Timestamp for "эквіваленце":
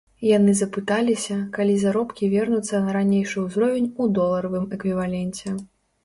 4.79-5.53